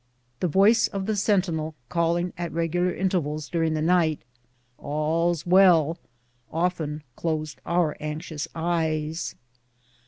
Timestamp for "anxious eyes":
7.99-9.35